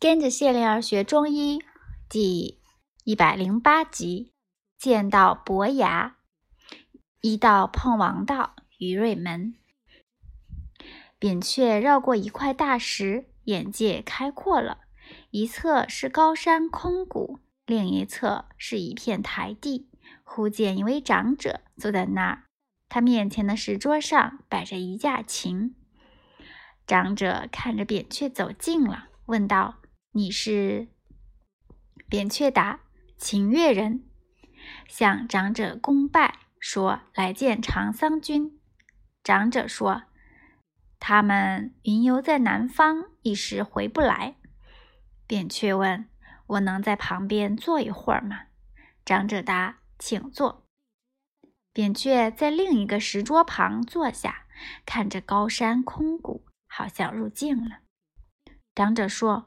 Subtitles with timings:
[0.00, 1.62] 跟着谢灵儿学中医
[2.08, 2.58] 第
[3.04, 4.32] 一百零八集，
[4.78, 6.16] 见到伯牙，
[7.20, 9.56] 一道碰王道于瑞门，
[11.18, 14.78] 扁鹊绕过一块大石，眼界开阔了。
[15.32, 19.90] 一侧是高山空谷，另一侧是一片台地。
[20.24, 22.44] 忽见一位长者坐在那儿，
[22.88, 25.74] 他面前的石桌上摆着一架琴。
[26.86, 29.79] 长者看着扁鹊走近了，问道。
[30.12, 30.88] 你是
[32.08, 32.80] 扁鹊答
[33.16, 34.04] ：“秦越人，
[34.88, 38.58] 向长者恭拜，说来见长桑君。”
[39.22, 40.02] 长者说
[40.98, 44.34] ：“他们云游在南方，一时回不来。”
[45.28, 46.08] 扁鹊问
[46.48, 48.46] ：“我能在旁边坐一会儿吗？”
[49.06, 50.66] 长者答：“请坐。”
[51.72, 54.46] 扁鹊在另一个石桌旁坐下，
[54.84, 57.82] 看着高山空谷，好像入静了。
[58.80, 59.46] 长者说：“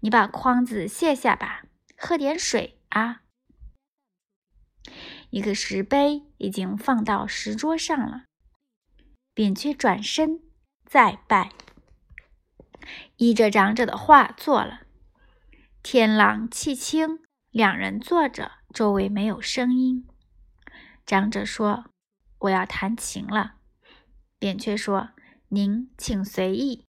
[0.00, 1.64] 你把筐子卸下吧，
[1.96, 3.22] 喝点水啊。”
[5.32, 8.24] 一个石碑已经放到石桌上了。
[9.32, 10.42] 扁鹊转身
[10.84, 11.52] 再拜，
[13.16, 14.82] 依着长者的话做了。
[15.82, 20.06] 天朗气清，两人坐着，周围没有声音。
[21.06, 21.86] 长者说
[22.40, 23.54] ：“我要弹琴了。”
[24.38, 25.12] 扁鹊说
[25.48, 26.84] ：“您请随意。”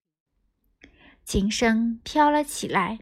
[1.26, 3.00] 琴声飘了起来，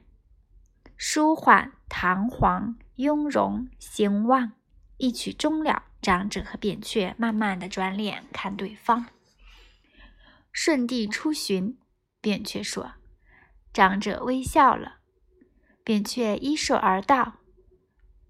[0.95, 4.53] 舒缓、堂皇、雍容、兴旺。
[4.95, 9.07] 一曲终了，长者和扁鹊慢慢的转脸看对方。
[10.53, 11.77] 舜帝出巡，
[12.21, 12.94] 扁鹊说。
[13.73, 14.99] 长者微笑了。
[15.83, 17.39] 扁鹊依手而道：“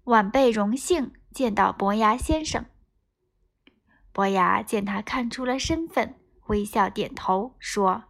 [0.04, 2.66] 晚辈荣幸见到伯牙先生。”
[4.10, 8.06] 伯牙见他看出了身份，微笑点头说。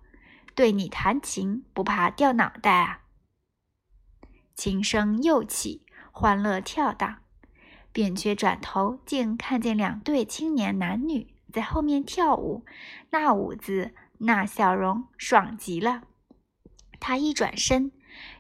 [0.55, 3.01] 对你弹琴，不怕掉脑袋啊！
[4.55, 7.17] 琴声又起，欢乐跳荡。
[7.93, 12.65] 扁鹊转头，竟看见两对青年男女在后面跳舞，
[13.11, 16.03] 那舞姿，那笑容，爽极了。
[17.01, 17.93] 他一转身，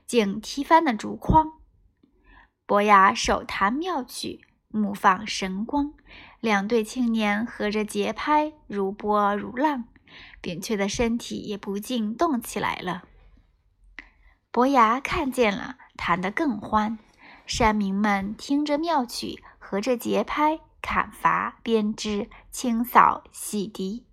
[0.06, 1.53] 竟踢翻了竹筐。
[2.65, 5.93] 伯牙手弹妙曲，目放神光，
[6.41, 9.84] 两对青年合着节拍，如波如浪。
[10.41, 13.04] 扁鹊的身体也不禁动起来了。
[14.50, 16.98] 伯牙看见了，弹得更欢。
[17.47, 24.04] 山民们听着妙曲，合着节拍，砍伐、编织、清扫、洗涤。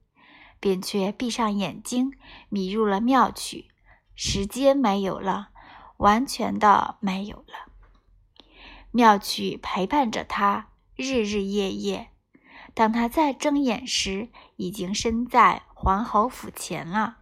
[0.59, 2.11] 扁鹊闭上眼睛，
[2.49, 3.69] 迷入了妙曲。
[4.15, 5.49] 时间没有了，
[5.97, 7.71] 完全的没有了。
[8.91, 12.09] 妙曲陪伴着他，日日夜夜。
[12.73, 17.20] 当他再睁眼时，已经身在黄侯府前啊。